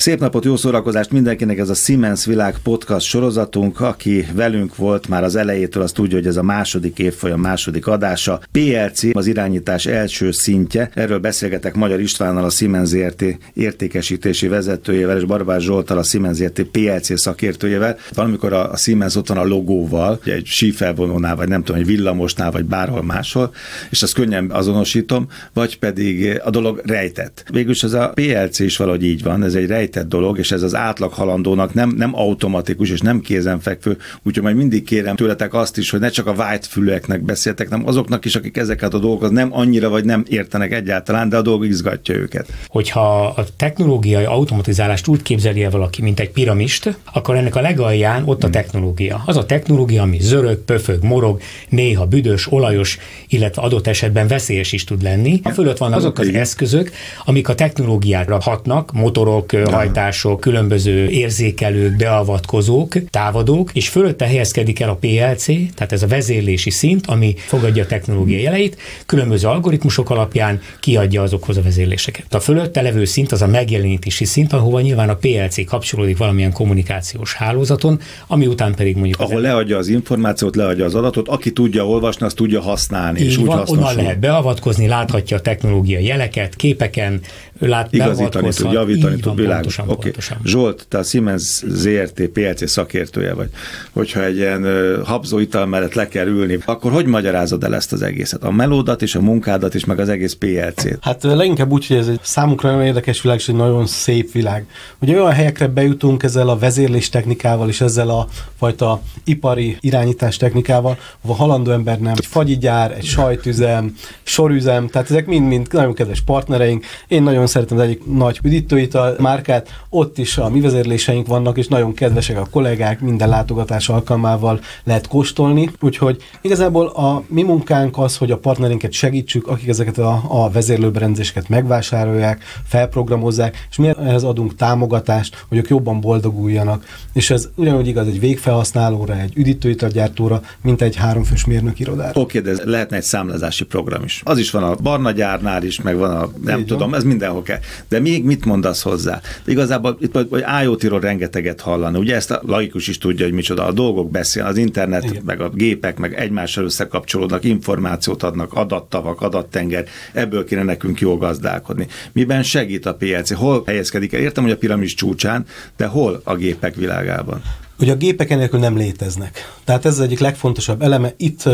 [0.00, 3.80] Szép napot, jó szórakozást mindenkinek, ez a Siemens Világ podcast sorozatunk.
[3.80, 8.40] Aki velünk volt már az elejétől, azt tudja, hogy ez a második évfolyam második adása.
[8.52, 10.90] PLC az irányítás első szintje.
[10.94, 13.24] Erről beszélgetek Magyar Istvánnal, a Siemens ZRT
[13.54, 17.98] értékesítési vezetőjével, és Barbás Zsoltal, a Siemens ZRT PLC szakértőjével.
[18.14, 22.64] Valamikor a, Siemens ott van a logóval, egy sífelvonónál, vagy nem tudom, egy villamosnál, vagy
[22.64, 23.54] bárhol máshol,
[23.90, 27.44] és azt könnyen azonosítom, vagy pedig a dolog rejtett.
[27.52, 30.74] Végülis ez a PLC is valahogy így van, ez egy rejtett dolog, és ez az
[30.74, 35.90] átlag halandónak nem, nem automatikus és nem kézenfekvő, úgyhogy majd mindig kérem tőletek azt is,
[35.90, 39.48] hogy ne csak a white füleknek beszéltek, nem azoknak is, akik ezeket a dolgokat nem
[39.52, 42.52] annyira vagy nem értenek egyáltalán, de a dolog izgatja őket.
[42.68, 48.22] Hogyha a technológiai automatizálást úgy képzeli el valaki, mint egy piramist, akkor ennek a legalján
[48.24, 48.50] ott a hmm.
[48.50, 49.22] technológia.
[49.26, 54.84] Az a technológia, ami zörög, pöfög, morog, néha büdös, olajos, illetve adott esetben veszélyes is
[54.84, 55.40] tud lenni.
[55.42, 56.90] A fölött vannak azok az eszközök,
[57.24, 64.94] amik a technológiára hatnak, motorok, hajtások, különböző érzékelők, beavatkozók, távadók, és fölötte helyezkedik el a
[64.94, 71.22] PLC, tehát ez a vezérlési szint, ami fogadja a technológia jeleit, különböző algoritmusok alapján kiadja
[71.22, 72.34] azokhoz a vezérléseket.
[72.34, 77.34] A fölötte levő szint az a megjelenítési szint, ahova nyilván a PLC kapcsolódik valamilyen kommunikációs
[77.34, 79.20] hálózaton, ami után pedig mondjuk.
[79.20, 83.20] Ahol leadja az információt, leadja az adatot, aki tudja olvasni, azt tudja használni.
[83.20, 87.20] Így és van, úgy onnan lehet beavatkozni, láthatja a technológia jeleket, képeken,
[87.68, 89.78] lát, igazítani tud, javítani tud, világos.
[89.78, 89.90] Oké.
[89.90, 90.12] Okay.
[90.44, 93.48] Zsolt, te a Siemens ZRT PLC szakértője vagy.
[93.92, 94.66] Hogyha egy ilyen
[95.04, 98.44] habzó ital mellett le kell ülni, akkor hogy magyarázod el ezt az egészet?
[98.44, 100.98] A melódat és a munkádat is, meg az egész PLC-t?
[101.00, 104.66] Hát leginkább úgy, hogy ez egy számunkra nagyon érdekes világ, és egy nagyon szép világ.
[104.98, 110.98] Ugye olyan helyekre bejutunk ezzel a vezérlés technikával és ezzel a fajta ipari irányítás technikával,
[111.22, 116.84] ahol halandó ember nem, egy fagyigyár, egy sajtüzem, sorüzem, tehát ezek mind-mind nagyon kedves partnereink.
[117.08, 121.68] Én nagyon szeretem az egyik nagy üdítőital márkát, ott is a mi vezérléseink vannak, és
[121.68, 128.16] nagyon kedvesek a kollégák, minden látogatás alkalmával lehet kóstolni, úgyhogy igazából a mi munkánk az,
[128.16, 134.54] hogy a partnerinket segítsük, akik ezeket a, a vezérlőberendezéseket megvásárolják, felprogramozzák, és mi ehhez adunk
[134.54, 136.84] támogatást, hogy ők jobban boldoguljanak.
[137.12, 142.20] És ez ugyanúgy igaz egy végfelhasználóra, egy üdítőitalgyártóra, mint egy háromfős mérnökirodára.
[142.20, 144.20] Oké, okay, de ez lehetne egy számlázási program is.
[144.24, 146.98] Az is van a barna gyárnál is, meg van a, nem Így tudom, van.
[146.98, 147.58] ez mindenhol kell.
[147.88, 149.20] De még mit mondasz hozzá?
[149.44, 151.98] De igazából itt vagy IoT-ról rengeteget hallani.
[151.98, 155.22] Ugye ezt a laikus is tudja, hogy micsoda a dolgok beszél, az internet, Igen.
[155.24, 161.86] meg a gépek, meg egymással összekapcsolódnak, információt adnak, adattavak, adattengер, ebből kéne nekünk jól gazdálkodni.
[162.12, 163.34] Miben segít a PLC?
[163.34, 164.20] Hol helyezkedik el?
[164.20, 165.46] Értem, hogy a piramis csúcsán,
[165.76, 167.42] de hol a gépek világában?
[167.78, 169.52] Ugye a gépek enélkül nem léteznek.
[169.64, 171.12] Tehát ez az egyik legfontosabb eleme.
[171.16, 171.48] Itt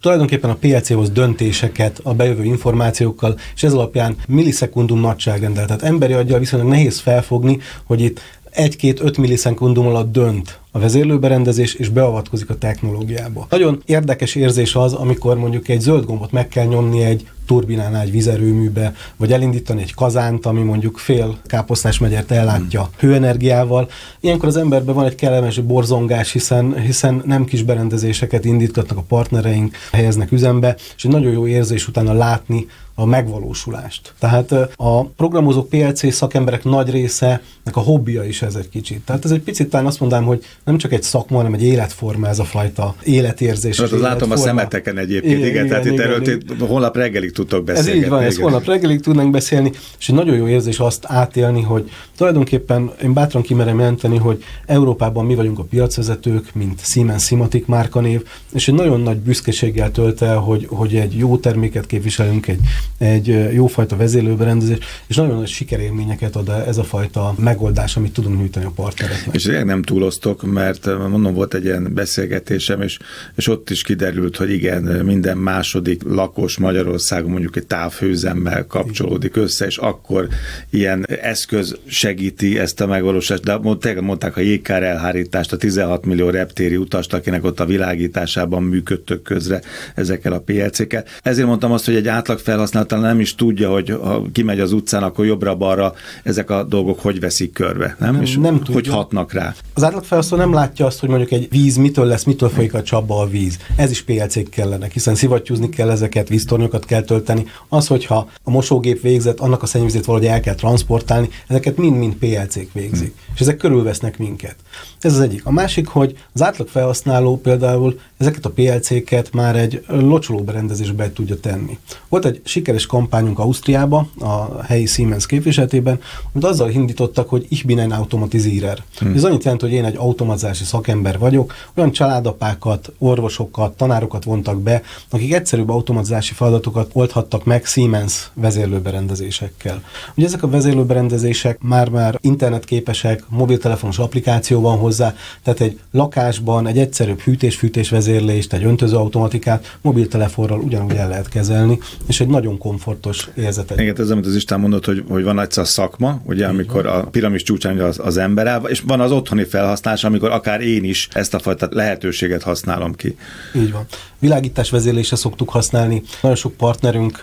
[0.00, 5.66] tulajdonképpen a PLC-hoz döntéseket a bejövő információkkal, és ez alapján millisekundum nagyságrendel.
[5.66, 8.20] Tehát emberi aggyal viszonylag nehéz felfogni, hogy itt
[8.56, 13.46] 1-2-5 millisekundum alatt dönt a vezérlőberendezés, és beavatkozik a technológiába.
[13.50, 18.10] Nagyon érdekes érzés az, amikor mondjuk egy zöld gombot meg kell nyomni egy turbinánál egy
[18.10, 22.90] vizerőműbe, vagy elindítani egy kazánt, ami mondjuk fél káposztás megyert ellátja hmm.
[22.98, 23.88] hőenergiával.
[24.20, 29.76] Ilyenkor az emberben van egy kellemes borzongás, hiszen, hiszen nem kis berendezéseket indítgatnak a partnereink,
[29.92, 32.66] helyeznek üzembe, és egy nagyon jó érzés utána látni
[33.00, 34.14] a megvalósulást.
[34.18, 37.40] Tehát a programozók PLC szakemberek nagy része,
[37.72, 39.00] a hobbija is ez egy kicsit.
[39.00, 42.28] Tehát ez egy picit talán azt mondanám, hogy nem csak egy szakma, hanem egy életforma
[42.28, 43.80] ez a fajta életérzés.
[43.80, 46.68] Hát, látom a szemeteken egyébként, igen, igen, igen tehát igen, itt erről igen.
[46.68, 47.90] holnap reggelig tudtok beszélni.
[47.90, 51.62] Ez így van, ez holnap reggelig tudnánk beszélni, és egy nagyon jó érzés azt átélni,
[51.62, 57.66] hogy tulajdonképpen én bátran kimerem jelenteni, hogy Európában mi vagyunk a piacvezetők, mint Siemens Simatic
[57.66, 58.22] márkanév,
[58.52, 62.60] és egy nagyon nagy büszkeséggel tölt el, hogy, hogy egy jó terméket képviselünk, egy,
[62.98, 68.64] egy jófajta vezérlőberendezés, és nagyon nagy sikerélményeket ad ez a fajta megoldás, amit tudunk nyújtani
[68.64, 69.34] a partnereknek.
[69.34, 72.98] És nem túloztok, mert mondom, volt egy ilyen beszélgetésem, és,
[73.34, 79.66] és ott is kiderült, hogy igen, minden második lakos Magyarországon mondjuk egy távhőzemmel kapcsolódik össze,
[79.66, 80.28] és akkor
[80.70, 83.42] ilyen eszköz segíti ezt a megvalósítást.
[83.42, 88.62] De mondták, mondták a jégkár elhárítást, a 16 millió reptéri utast, akinek ott a világításában
[88.62, 89.60] működtök közre
[89.94, 91.04] ezekkel a PLC-kkel.
[91.22, 95.02] Ezért mondtam azt, hogy egy átlag felhasználó nem is tudja, hogy ha kimegy az utcán,
[95.02, 98.12] akkor jobbra-balra ezek a dolgok hogy veszik körbe, nem?
[98.12, 99.54] nem és nem hogy hatnak rá.
[99.74, 102.82] Az átlag felhasználó nem látja azt, hogy mondjuk egy víz mitől lesz, mitől folyik a
[102.82, 103.58] csapba a víz.
[103.76, 107.46] Ez is PLC kellene, hiszen szivattyúzni kell ezeket, víztornyokat kell tölteni.
[107.68, 112.72] Az, hogyha a mosógép végzett, annak a szennyvizét valahogy el kell transportálni, ezeket mind-mind PLC-k
[112.72, 113.14] végzik.
[113.14, 113.34] Hmm.
[113.34, 114.56] És ezek körülvesznek minket.
[115.00, 115.46] Ez az egyik.
[115.46, 121.40] A másik, hogy az átlag felhasználó például ezeket a PLC-ket már egy locsoló berendezésbe tudja
[121.40, 121.78] tenni.
[122.08, 126.00] Volt egy sikeres kampányunk Ausztriába, a helyi Siemens képviseletében,
[126.32, 128.82] amit azzal indítottak, hogy ich bin ein automatizírer.
[128.98, 129.14] Hmm.
[129.14, 134.82] Ez annyit jelent, hogy én egy automatizási szakember vagyok, olyan családapákat, orvosokat, tanárokat vontak be,
[135.10, 139.82] akik egyszerűbb automatizási feladatokat oldhattak meg Siemens vezérlőberendezésekkel.
[140.14, 147.20] Ugye ezek a vezérlőberendezések már-már internetképesek, mobiltelefonos applikáció van hozzá, tehát egy lakásban egy egyszerűbb
[147.20, 153.80] hűtés-fűtés vezérlést, egy öntözőautomatikát mobiltelefonral ugyanúgy el lehet kezelni, és egy nagyon komfortos érzetet.
[153.80, 157.02] Igen, ez amit az Isten mondott, hogy, hogy van egyszer a szakma, ugye, amikor a
[157.02, 161.08] piramis csúcsán az, az ember áll, és van az otthoni felhasználás, amikor akár én is
[161.12, 163.16] ezt a fajta lehetőséget használom ki.
[163.54, 163.86] Így van.
[164.18, 166.02] Világítás vezérlése szoktuk használni.
[166.22, 167.18] Nagyon sok partnerünk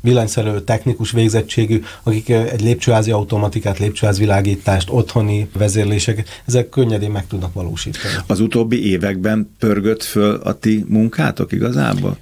[0.00, 8.14] villanyszerelő technikus végzettségű, akik egy lépcsőházi automatikát, lépcsőházvilágítást, otthoni vezérlések, ezek könnyedén meg tudnak valósítani.
[8.26, 12.16] Az utóbbi években pörgött föl a ti munkátok igazából?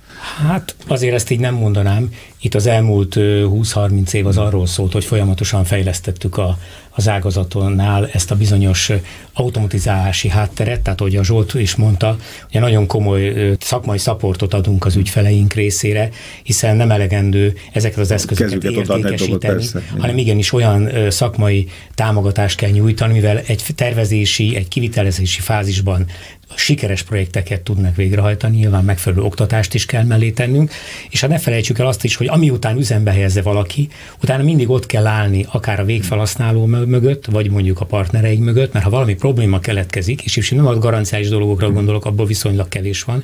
[0.49, 2.09] Hát azért ezt így nem mondanám.
[2.46, 6.58] Itt az elmúlt 20-30 év az arról szólt, hogy folyamatosan fejlesztettük a,
[6.90, 8.90] az ágazatonnál ezt a bizonyos
[9.32, 12.16] automatizálási hátteret, tehát ahogy a Zsolt is mondta,
[12.48, 16.10] ugye nagyon komoly szakmai szaportot adunk az ügyfeleink részére,
[16.43, 19.64] hiszen nem elegendő ezeket az eszközöket értékesíteni,
[19.99, 26.06] hanem igenis olyan szakmai támogatást kell nyújtani, mivel egy tervezési, egy kivitelezési fázisban
[26.54, 30.70] sikeres projekteket tudnak végrehajtani, nyilván megfelelő oktatást is kell mellé tennünk,
[31.10, 33.88] és hát ne felejtsük el azt is, hogy ami után üzembe helyezze valaki,
[34.22, 38.84] utána mindig ott kell állni, akár a végfelhasználó mögött, vagy mondjuk a partnereik mögött, mert
[38.84, 43.22] ha valami probléma keletkezik, és, és nem a garanciális dolgokra gondolok, abból viszonylag kevés van,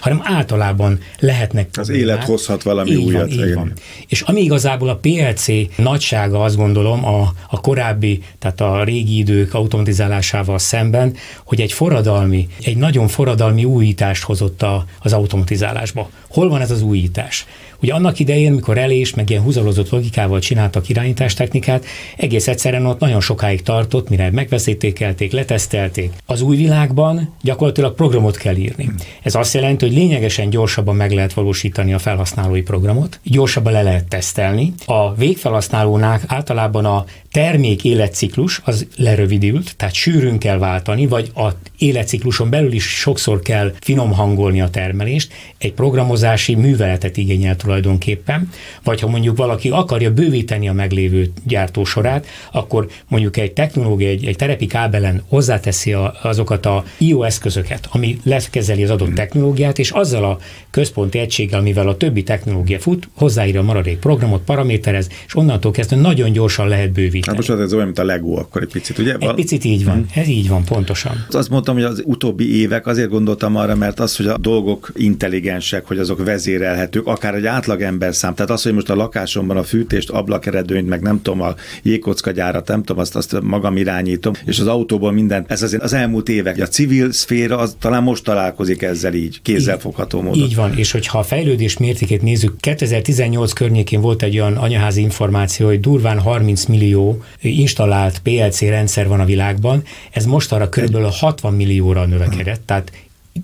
[0.00, 3.34] hanem általában lehetnek Az élet hozhat valami így újat.
[3.34, 3.72] Van, így van.
[4.08, 5.46] És ami igazából a PLC
[5.76, 12.48] nagysága, azt gondolom, a, a korábbi, tehát a régi idők automatizálásával szemben, hogy egy forradalmi,
[12.64, 16.08] egy nagyon forradalmi újítást hozott a, az automatizálásba.
[16.28, 17.46] Hol van ez az újítás?
[17.84, 21.84] Ugye annak idején, mikor elés, meg ilyen húzalozott logikával csináltak irányítástechnikát,
[22.16, 26.12] egész egyszerűen ott nagyon sokáig tartott, mire megveszítékelték, letesztelték.
[26.26, 28.90] Az új világban gyakorlatilag programot kell írni.
[29.22, 34.08] Ez azt jelenti, hogy lényegesen gyorsabban meg lehet valósítani a felhasználói programot, gyorsabban le lehet
[34.08, 34.72] tesztelni.
[34.86, 41.48] A végfelhasználónál általában a termék életciklus az lerövidült, tehát sűrűn kell váltani, vagy a
[41.78, 48.48] életcikluson belül is sokszor kell finom hangolni a termelést, egy programozási műveletet igényel tulajdonképpen,
[48.82, 54.36] vagy ha mondjuk valaki akarja bővíteni a meglévő gyártósorát, akkor mondjuk egy technológia, egy, egy
[54.36, 60.24] terepi kábelen hozzáteszi a, azokat a IO eszközöket, ami lekezeli az adott technológiát, és azzal
[60.24, 60.38] a
[60.70, 65.96] központi egységgel, amivel a többi technológia fut, hozzáírja a maradék programot, paraméterez, és onnantól kezdve
[65.96, 67.36] nagyon gyorsan lehet bővíteni.
[67.36, 69.16] Hát most ez olyan, mint a Lego akkor egy picit, ugye?
[69.18, 70.22] Egy picit így van, hmm.
[70.22, 71.26] ez így van, pontosan.
[71.30, 75.86] Azt mondtam, hogy az utóbbi évek azért gondoltam arra, mert az, hogy a dolgok intelligensek,
[75.86, 78.34] hogy azok vezérelhetők, akár egy átlag ember szám.
[78.34, 82.68] Tehát az, hogy most a lakásomban a fűtést, ablakeredőnyt, meg nem tudom, a jégkocka gyárat,
[82.68, 86.60] nem tudom, azt, azt magam irányítom, és az autóból minden, ez azért az elmúlt évek,
[86.60, 90.42] a civil szféra az talán most találkozik ezzel így, kézzelfogható módon.
[90.42, 95.66] Így van, és hogyha a fejlődés mértékét nézzük, 2018 környékén volt egy olyan anyaházi információ,
[95.66, 101.54] hogy durván 30 millió installált PLC rendszer van a világban, ez most arra körülbelül 60
[101.54, 102.92] millióra növekedett, tehát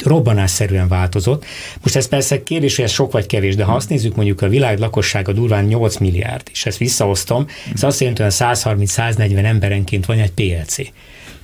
[0.05, 1.45] robbanásszerűen változott.
[1.83, 4.49] Most ez persze kérdés, hogy ez sok vagy kevés, de ha azt nézzük, mondjuk a
[4.49, 10.19] világ lakossága durván 8 milliárd, és ezt visszaosztom, ez azt jelenti, hogy 130-140 emberenként van
[10.19, 10.76] egy PLC.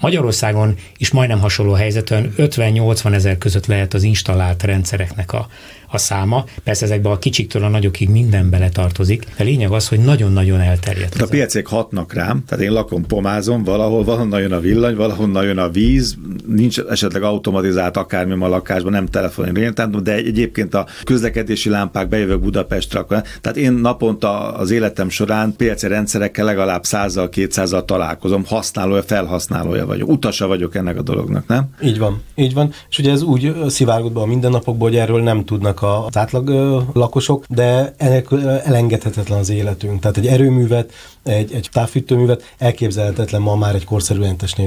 [0.00, 5.48] Magyarországon is majdnem hasonló helyzetben 50-80 ezer között lehet az installált rendszereknek a,
[5.88, 6.44] a száma.
[6.64, 11.12] Persze ezekben a kicsiktől a nagyokig minden bele tartozik, de lényeg az, hogy nagyon-nagyon elterjedt.
[11.14, 15.44] Hát a piacék hatnak rám, tehát én lakom pomázom, valahol valahonnan jön a villany, valahonnan
[15.44, 21.68] jön a víz, nincs esetleg automatizált akármi a lakásban, nem telefonin de egyébként a közlekedési
[21.68, 28.44] lámpák bejövök Budapestre, akkor, tehát én naponta az életem során PLC rendszerekkel legalább 100-200-al találkozom,
[28.46, 31.68] használója, felhasználója vagyok, utasa vagyok ennek a dolognak, nem?
[31.82, 32.72] Így van, így van.
[32.88, 36.48] És ugye ez úgy szivárgott be a mindennapokból, hogy erről nem tudnak az átlag
[36.92, 38.26] lakosok, de ennek
[38.64, 40.00] elengedhetetlen az életünk.
[40.00, 44.20] Tehát egy erőművet, egy, egy távfűtőművet elképzelhetetlen ma már egy korszerű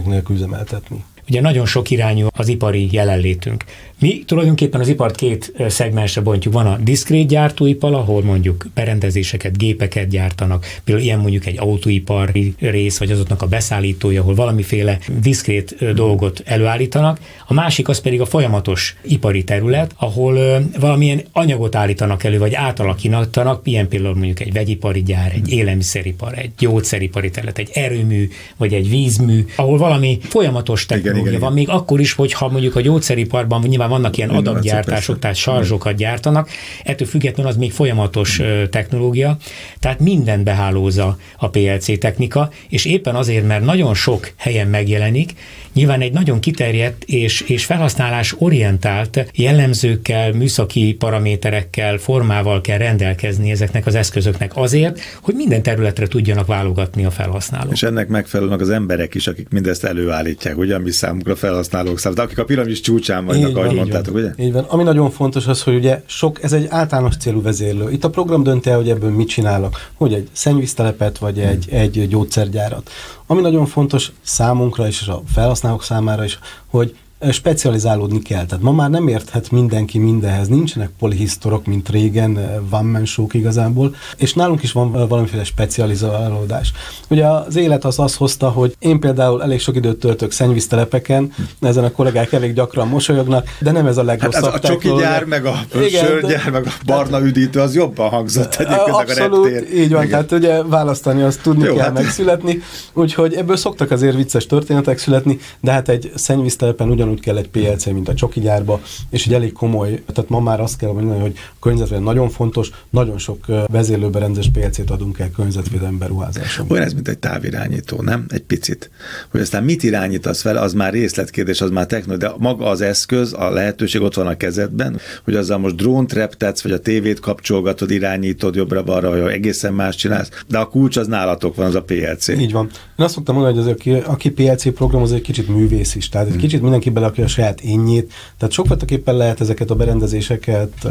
[0.05, 1.03] nélkül üzemeltetni.
[1.29, 3.63] Ugye nagyon sok irányú az ipari jelenlétünk.
[3.99, 6.53] Mi tulajdonképpen az ipart két szegmensre bontjuk.
[6.53, 12.97] Van a diszkrét gyártóipar, ahol mondjuk berendezéseket, gépeket gyártanak, például ilyen mondjuk egy autóipari rész,
[12.97, 17.19] vagy azoknak a beszállítója, ahol valamiféle diszkrét dolgot előállítanak.
[17.47, 23.61] A másik az pedig a folyamatos ipari terület, ahol valamilyen anyagot állítanak elő, vagy átalakítanak,
[23.63, 28.89] ilyen például mondjuk egy vegyipari gyár, egy élelmiszeripar, egy gyógyszeripari terület, egy erőmű, vagy egy
[28.89, 31.73] vízmű, ahol valami folyamatos technológia technológia igen, van, igen.
[31.73, 36.49] még akkor is, hogyha mondjuk a gyógyszeriparban nyilván vannak ilyen adaggyártások, tehát sarzsokat gyártanak,
[36.83, 39.37] ettől függetlenül az még folyamatos technológia,
[39.79, 45.33] tehát minden behálózza a PLC technika, és éppen azért, mert nagyon sok helyen megjelenik,
[45.79, 53.85] nyilván egy nagyon kiterjedt és, és felhasználás orientált jellemzőkkel, műszaki paraméterekkel, formával kell rendelkezni ezeknek
[53.85, 57.71] az eszközöknek azért, hogy minden területre tudjanak válogatni a felhasználók.
[57.71, 62.39] És ennek megfelelnek az emberek is, akik mindezt előállítják, ugye, ami számukra felhasználók számára, akik
[62.39, 64.29] a piramis csúcsán vannak, ahogy mondtátok, ugye?
[64.37, 64.63] Így van.
[64.63, 67.91] Ami nagyon fontos az, hogy ugye sok, ez egy általános célú vezérlő.
[67.91, 72.07] Itt a program dönti el, hogy ebből mit csinálok, hogy egy szennyvíztelepet, vagy egy, egy
[72.07, 72.91] gyógyszergyárat.
[73.31, 76.97] Ami nagyon fontos számunkra és a felhasználók számára is, hogy
[77.31, 78.45] specializálódni kell.
[78.45, 84.63] Tehát ma már nem érthet mindenki mindenhez, nincsenek polihisztorok, mint régen, one igazából, és nálunk
[84.63, 86.71] is van valamiféle specializálódás.
[87.09, 91.83] Ugye az élet az azt hozta, hogy én például elég sok időt töltök szennyvíztelepeken, ezen
[91.83, 95.25] a kollégák elég gyakran mosolyognak, de nem ez a legrosszabb hát ez a csoki gyár,
[95.25, 95.59] meg a
[95.89, 99.79] sörgyár, meg a barna üdítő, az jobban hangzott egyébként Abszolút, a reptér.
[99.79, 100.09] így van, Igen.
[100.09, 101.93] tehát ugye választani azt tudni Jó, kell hát.
[101.93, 102.61] megszületni,
[102.93, 107.49] úgyhogy ebből szoktak azért vicces történetek születni, de hát egy szennyvíztelepen ugyan ugyanúgy kell egy
[107.49, 111.19] PLC, mint a csoki gyárba, és egy elég komoly, tehát ma már azt kell mondani,
[111.19, 116.77] hogy a környezetvédelem nagyon fontos, nagyon sok vezérlőberendezés PLC-t adunk el környezetvédelmi beruházásokban.
[116.77, 118.25] Olyan ez, mint egy távirányító, nem?
[118.29, 118.89] Egy picit.
[119.31, 123.33] Hogy aztán mit irányítasz fel, az már részletkérdés, az már technológia, de maga az eszköz,
[123.33, 127.91] a lehetőség ott van a kezedben, hogy azzal most drónt reptetsz, vagy a tévét kapcsolgatod,
[127.91, 132.27] irányítod jobbra-balra, vagy egészen más csinálsz, de a kulcs az nálatok van, az a PLC.
[132.27, 132.69] Így van.
[132.97, 136.09] Én azt szoktam mondani, hogy az, aki, aki PLC programoz, egy kicsit művész is.
[136.09, 136.41] Tehát egy hmm.
[136.41, 138.13] kicsit mindenki belerakja a saját énnyét.
[138.37, 140.87] Tehát sokfajtaképpen lehet ezeket a berendezéseket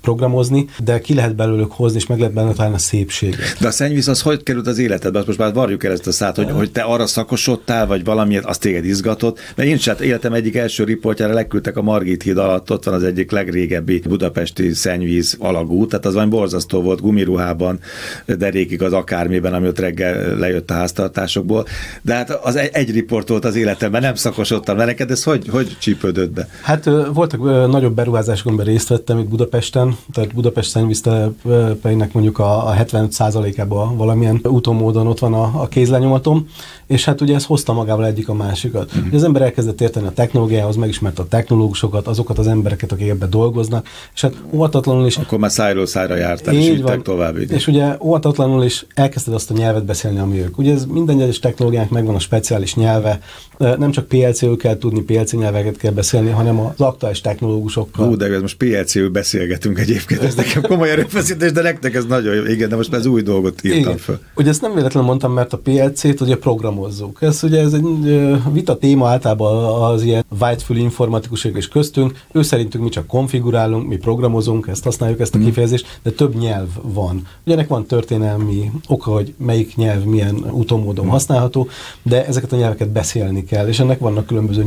[0.00, 3.56] programozni, de ki lehet belőlük hozni, és meg lehet benne találni a szépséget.
[3.60, 5.18] De a szennyvíz az hogy került az életedbe?
[5.18, 8.44] Azt most már varjuk el ezt a szát, hogy, hogy te arra szakosodtál, vagy valamiért
[8.44, 9.38] azt téged izgatott.
[9.56, 13.02] Mert én sem életem egyik első riportjára leküldtek a Margit híd alatt, ott van az
[13.02, 17.80] egyik legrégebbi budapesti szennyvíz alagút, tehát az van borzasztó volt gumiruhában,
[18.26, 21.66] derékig az akármiben, ami ott reggel lejött a háztartásokból.
[22.02, 24.76] De hát az egy, egy riport volt az életemben, nem szakosodtam.
[24.76, 26.48] Mert neked ez hogy, hogy csípődött be?
[26.62, 32.74] Hát voltak nagyobb beruházások, amiben részt vettem itt Budapesten, tehát Budapest szennyvíztelepeinek mondjuk a, a
[32.74, 36.48] 75%-ában valamilyen úton módon ott van a, a kézlenyomatom,
[36.86, 38.96] és hát ugye ez hozta magával egyik a másikat.
[38.96, 39.14] Mm-hmm.
[39.14, 43.86] Az ember elkezdett érteni a technológiához, megismerte a technológusokat, azokat az embereket, akik ebbe dolgoznak,
[44.14, 45.16] és hát óvatatlanul is...
[45.16, 47.38] Akkor már szájról szájra jártál, és így tovább.
[47.38, 47.50] Így.
[47.50, 50.58] És ugye óvatatlanul is elkezdted azt a nyelvet beszélni, ami ők.
[50.58, 53.20] Ugye ez minden egyes technológiának megvan a speciális nyelve,
[53.58, 58.06] nem csak PLC-ül kell tudni, PLC nyelveket kell beszélni, hanem az aktuális technológusokkal.
[58.06, 62.34] Hú, de ez most PLC-ül beszélgetünk egyébként, ez nekem komoly erőfeszítés, de nektek ez nagyon
[62.34, 62.44] jó.
[62.44, 63.96] Igen, de most már ez új dolgot írtam Igen.
[63.96, 64.18] föl.
[64.36, 67.18] Ugye ezt nem véletlenül mondtam, mert a PLC-t ugye programozzuk.
[67.22, 67.84] Ez ugye ez egy
[68.52, 72.22] vita téma általában az ilyen whitefül informatikusok és köztünk.
[72.32, 75.46] Ő szerintünk mi csak konfigurálunk, mi programozunk, ezt használjuk, ezt a mhm.
[75.46, 77.26] kifejezést, de több nyelv van.
[77.44, 81.68] Ugye ennek van történelmi oka, hogy melyik nyelv milyen utomódon használható,
[82.02, 84.64] de ezeket a nyelveket beszélni kell, és ennek vannak különböző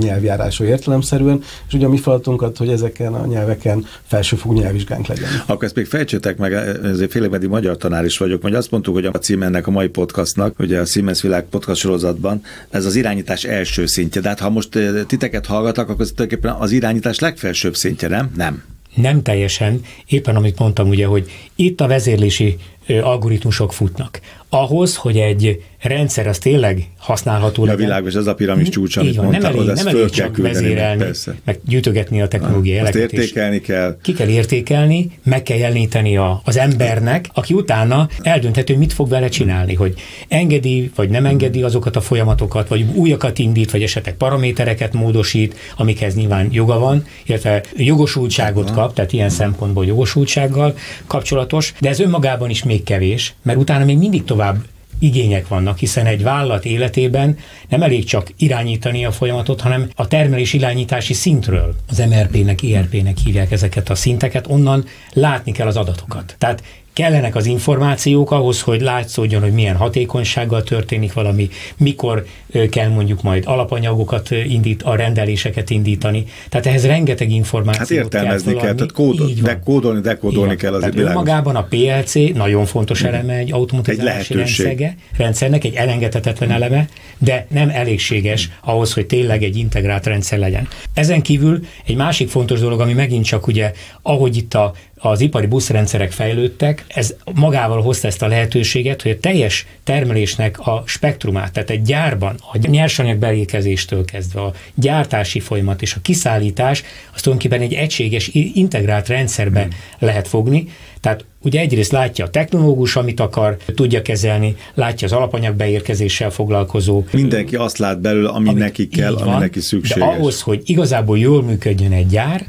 [0.57, 5.29] nyelvjárású értelemszerűen, és ugye a mi feladatunkat, hogy ezeken a nyelveken felsőfokú nyelvvizsgánk legyen.
[5.45, 9.05] Akkor ezt még fejtsétek meg, ezért félig magyar tanár is vagyok, hogy azt mondtuk, hogy
[9.05, 13.43] a cím ennek a mai podcastnak, ugye a Siemens Világ podcast sorozatban, ez az irányítás
[13.43, 14.21] első szintje.
[14.21, 18.31] De hát ha most eh, titeket hallgatak, akkor ez tulajdonképpen az irányítás legfelsőbb szintje, nem?
[18.35, 18.63] Nem.
[18.95, 19.81] Nem teljesen.
[20.07, 24.19] Éppen amit mondtam ugye, hogy itt a vezérlési algoritmusok futnak.
[24.49, 27.79] Ahhoz, hogy egy rendszer az tényleg használható legyen.
[27.79, 31.35] A világos, ez a piramis csúcs, amit mondtál, nem elég, nem elég csak vezérelni, persze.
[31.43, 33.97] meg gyűjtögetni a technológiai Azt értékelni kell.
[34.01, 39.27] Ki kell értékelni, meg kell jeleníteni a, az embernek, aki utána eldönthető, mit fog vele
[39.27, 39.93] csinálni, hogy
[40.27, 46.15] engedi, vagy nem engedi azokat a folyamatokat, vagy újakat indít, vagy esetleg paramétereket módosít, amikhez
[46.15, 50.75] nyilván joga van, illetve jogosultságot kap, tehát ilyen szempontból jogosultsággal
[51.07, 54.57] kapcsolatos, de ez önmagában is még kevés, mert utána még mindig tovább
[54.99, 57.37] igények vannak, hiszen egy vállalat életében
[57.69, 63.51] nem elég csak irányítani a folyamatot, hanem a termelés irányítási szintről, az MRP-nek, IRP-nek hívják
[63.51, 66.35] ezeket a szinteket, onnan látni kell az adatokat.
[66.37, 66.63] Tehát
[66.97, 72.25] kellenek az információk ahhoz, hogy látszódjon, hogy milyen hatékonysággal történik valami, mikor
[72.69, 76.25] kell mondjuk majd alapanyagokat indít, a rendeléseket indítani.
[76.49, 80.95] Tehát ehhez rengeteg információ Hát értelmezni kell, kell tehát kódol, de kódolni, dekódolni kell azért
[80.95, 86.87] tehát magában a PLC nagyon fontos eleme egy automatizálási egy rendszernek, egy elengedhetetlen eleme,
[87.17, 90.67] de nem elégséges ahhoz, hogy tényleg egy integrált rendszer legyen.
[90.93, 95.47] Ezen kívül egy másik fontos dolog, ami megint csak ugye, ahogy itt a az ipari
[95.47, 101.69] buszrendszerek fejlődtek, ez magával hozta ezt a lehetőséget, hogy a teljes termelésnek a spektrumát, tehát
[101.69, 107.73] egy gyárban a nyersanyag belékezéstől kezdve a gyártási folyamat és a kiszállítás, azt tulajdonképpen egy
[107.73, 109.69] egységes, integrált rendszerbe hmm.
[109.99, 110.67] lehet fogni,
[111.01, 117.03] tehát ugye egyrészt látja a technológus, amit akar, tudja kezelni, látja az alapanyag beérkezéssel foglalkozó.
[117.11, 120.09] Mindenki azt lát belőle, ami, ami neki kell, ami van, neki szükséges.
[120.09, 122.45] De ahhoz, hogy igazából jól működjön egy gyár,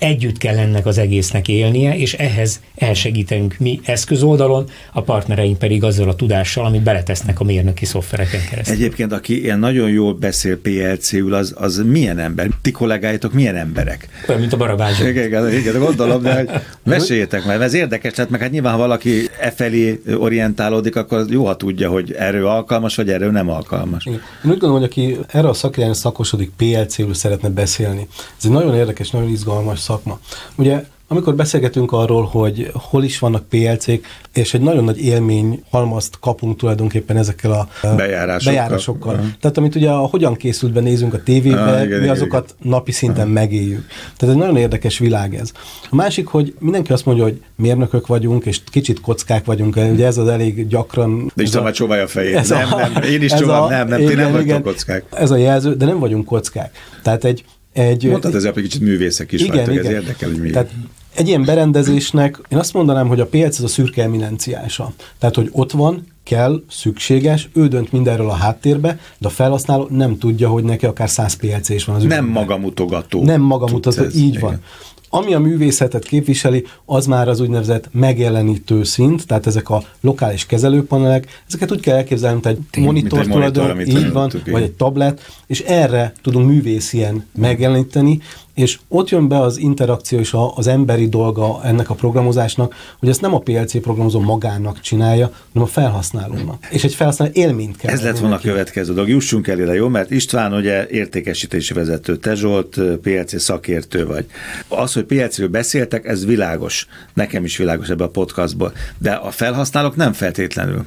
[0.00, 6.08] együtt kell ennek az egésznek élnie, és ehhez elsegítünk mi eszközoldalon, a partnereink pedig azzal
[6.08, 8.74] a tudással, amit beletesznek a mérnöki szoftvereken keresztül.
[8.74, 12.48] Egyébként, aki ilyen nagyon jól beszél PLC-ül, az, az milyen ember?
[12.62, 14.08] Ti kollégáitok milyen emberek?
[14.28, 15.06] Olyan, mint a barabázsok.
[15.06, 16.48] Igen, igen, igen, gondolom, de hogy
[16.84, 21.46] meséljétek meg, ez érdekes, hát meg hát nyilván, ha valaki e felé orientálódik, akkor jó,
[21.46, 24.06] ha tudja, hogy erő alkalmas, vagy erő nem alkalmas.
[24.06, 28.74] Én úgy gondolom, hogy aki erre a szakirányra szakosodik, PLC-ről szeretne beszélni, ez egy nagyon
[28.74, 30.18] érdekes, nagyon izgalmas szakma.
[30.56, 36.18] Ugye amikor beszélgetünk arról, hogy hol is vannak PLC-k, és egy nagyon nagy élmény halmazt
[36.20, 38.54] kapunk tulajdonképpen ezekkel a bejárásokkal.
[38.54, 39.14] bejárásokkal.
[39.14, 39.28] Uh-huh.
[39.40, 42.72] Tehát amit ugye a hogyan készült be nézünk a tévébe, uh, igen, mi azokat igen.
[42.72, 43.32] napi szinten uh-huh.
[43.32, 43.86] megéljük.
[44.16, 45.52] Tehát egy nagyon érdekes világ ez.
[45.90, 50.18] A másik, hogy mindenki azt mondja, hogy mérnökök vagyunk, és kicsit kockák vagyunk, ugye ez
[50.18, 51.32] az elég gyakran...
[51.34, 52.36] De is már csóválja a fejét.
[52.36, 55.04] Ez nem, a, nem, én is csóválom, nem, nem, igen, ti nem vagytok kockák.
[55.10, 56.76] Ez a jelző, de nem vagyunk kockák.
[57.02, 59.86] Tehát egy, egy, Mondtad, ez egy kicsit művészek is igen, vagytok, igen.
[59.86, 60.50] ez érdekel, hogy mi.
[60.50, 60.70] Tehát
[61.14, 64.92] egy ilyen berendezésnek én azt mondanám, hogy a piac az a szürke eminenciása.
[65.18, 70.18] Tehát, hogy ott van, kell, szükséges, ő dönt mindenről a háttérbe, de a felhasználó nem
[70.18, 73.24] tudja, hogy neki akár 100 PLC is van az Nem magamutogató.
[73.24, 74.40] Nem magamutogató, így igen.
[74.40, 74.60] van.
[75.12, 81.42] Ami a művészetet képviseli, az már az úgynevezett megjelenítő szint, tehát ezek a lokális kezelőpanelek,
[81.48, 85.20] ezeket úgy kell elképzelni, mint egy monitor, mint egy tulajdon, így van, vagy egy tablet,
[85.46, 88.20] és erre tudunk művészien megjeleníteni,
[88.60, 93.08] és ott jön be az interakció és a, az emberi dolga ennek a programozásnak, hogy
[93.08, 96.66] ezt nem a PLC programozó magának csinálja, hanem a felhasználónak.
[96.70, 97.92] És egy felhasználó élményt kell.
[97.92, 99.08] Ez lett volna a következő dolog.
[99.08, 99.88] Jussunk el ide, jó?
[99.88, 104.26] Mert István ugye értékesítési vezető, te Zsolt PLC szakértő vagy.
[104.68, 106.86] Az, hogy PLC-ről beszéltek, ez világos.
[107.14, 108.72] Nekem is világos ebbe a podcastból.
[108.98, 110.84] De a felhasználók nem feltétlenül.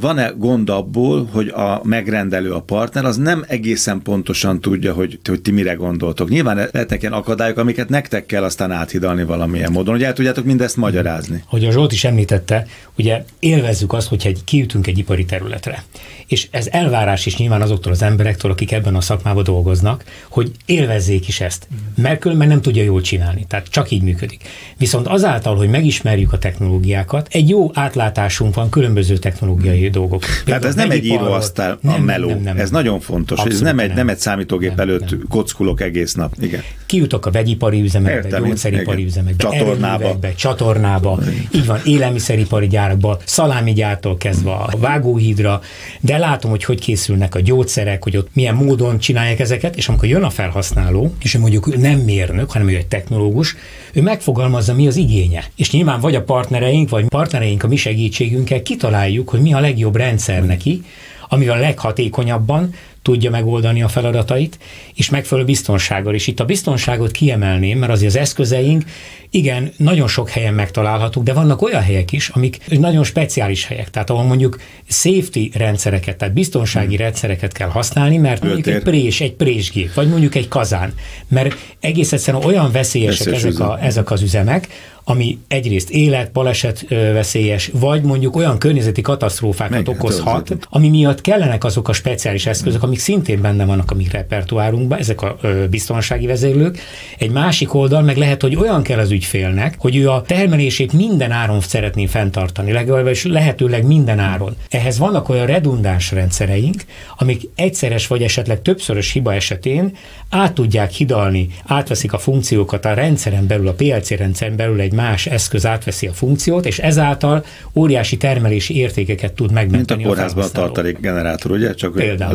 [0.00, 5.40] Van-e gond abból, hogy a megrendelő, a partner, az nem egészen pontosan tudja, hogy, hogy
[5.40, 6.28] ti mire gondoltok.
[6.28, 10.44] Nyilván lehet lehetnek ilyen akadályok, amiket nektek kell aztán áthidalni valamilyen módon, hogy el tudjátok
[10.44, 11.42] mindezt magyarázni.
[11.46, 12.66] Hogy a Zsolt is említette,
[12.98, 15.84] ugye élvezzük azt, hogyha egy, kiütünk egy ipari területre.
[16.26, 21.28] És ez elvárás is nyilván azoktól az emberektől, akik ebben a szakmában dolgoznak, hogy élvezzék
[21.28, 21.68] is ezt.
[21.96, 23.44] Mert különben nem tudja jól csinálni.
[23.48, 24.42] Tehát csak így működik.
[24.76, 30.24] Viszont azáltal, hogy megismerjük a technológiákat, egy jó átlátásunk van különböző technológiai dolgok.
[30.44, 32.28] Tehát ez nem egy íróasztál, a meló.
[32.28, 32.58] Nem, nem, nem.
[32.58, 33.40] Ez nagyon fontos.
[33.44, 35.24] Ez nem egy, nem egy számítógép nem, előtt nem.
[35.28, 36.34] kockulok egész nap.
[36.40, 39.08] Igen kijutok a vegyipari üzemekbe, Értem, gyógyszeripari igen.
[39.08, 40.18] üzemekbe, csatornába.
[40.36, 41.18] csatornába,
[41.54, 45.60] így van, élelmiszeripari gyárakba, szalámigyártól kezdve a vágóhídra,
[46.00, 50.08] de látom, hogy hogy készülnek a gyógyszerek, hogy ott milyen módon csinálják ezeket, és amikor
[50.08, 53.56] jön a felhasználó, és ő mondjuk nem mérnök, hanem ő egy technológus,
[53.92, 55.44] ő megfogalmazza, mi az igénye.
[55.56, 59.96] És nyilván vagy a partnereink, vagy partnereink a mi segítségünkkel kitaláljuk, hogy mi a legjobb
[59.96, 60.82] rendszer neki,
[61.28, 64.58] amivel leghatékonyabban tudja megoldani a feladatait,
[64.94, 66.14] és megfelelő biztonsággal.
[66.14, 68.84] És itt a biztonságot kiemelném, mert azért az eszközeink
[69.30, 74.10] igen, nagyon sok helyen megtalálhatók, de vannak olyan helyek is, amik nagyon speciális helyek, tehát
[74.10, 77.04] ahol mondjuk safety rendszereket, tehát biztonsági hmm.
[77.04, 80.94] rendszereket kell használni, mert mondjuk egy prés, egy présgép, vagy mondjuk egy kazán,
[81.28, 84.68] mert egész egyszerűen olyan veszélyesek Veszélyes ezek, a, ezek az üzemek,
[85.04, 91.64] ami egyrészt élet, baleset veszélyes, vagy mondjuk olyan környezeti katasztrófákat Meg, okozhat, ami miatt kellenek
[91.64, 95.36] azok a speciális eszközök, amik szintén benne vannak a mi repertoárunkban, ezek a
[95.70, 96.78] biztonsági vezérlők.
[97.18, 101.30] Egy másik oldal meg lehet, hogy olyan kell az ügyfélnek, hogy ő a termelését minden
[101.30, 104.56] áron szeretné fenntartani, legalábbis lehetőleg minden áron.
[104.70, 106.84] Ehhez vannak olyan redundáns rendszereink,
[107.16, 109.96] amik egyszeres vagy esetleg többszörös hiba esetén
[110.28, 115.26] át tudják hidalni, átveszik a funkciókat a rendszeren belül, a PLC rendszeren belül egy más
[115.26, 120.02] eszköz átveszi a funkciót, és ezáltal óriási termelési értékeket tud megmenteni.
[120.02, 121.74] Mint a kórházban a, a tartalék generátor, ugye?
[121.74, 122.30] Csak Például.
[122.30, 122.34] a